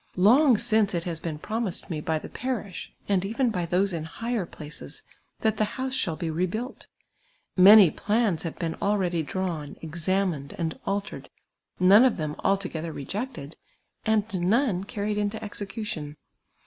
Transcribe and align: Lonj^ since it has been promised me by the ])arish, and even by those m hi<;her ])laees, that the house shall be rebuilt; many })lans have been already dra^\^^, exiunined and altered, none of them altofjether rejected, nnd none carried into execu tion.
Lonj^ 0.17 0.59
since 0.59 0.95
it 0.95 1.03
has 1.03 1.19
been 1.19 1.37
promised 1.37 1.91
me 1.91 2.01
by 2.01 2.17
the 2.17 2.29
])arish, 2.43 2.91
and 3.07 3.23
even 3.23 3.51
by 3.51 3.67
those 3.67 3.93
m 3.93 4.05
hi<;her 4.05 4.47
])laees, 4.47 5.03
that 5.41 5.57
the 5.57 5.63
house 5.77 5.93
shall 5.93 6.15
be 6.15 6.31
rebuilt; 6.31 6.87
many 7.55 7.91
})lans 8.09 8.41
have 8.41 8.57
been 8.57 8.73
already 8.81 9.21
dra^\^^, 9.23 9.79
exiunined 9.87 10.55
and 10.57 10.79
altered, 10.87 11.29
none 11.79 12.03
of 12.03 12.17
them 12.17 12.33
altofjether 12.43 12.91
rejected, 12.91 13.55
nnd 14.03 14.39
none 14.39 14.83
carried 14.85 15.19
into 15.19 15.37
execu 15.39 15.85
tion. 15.85 16.17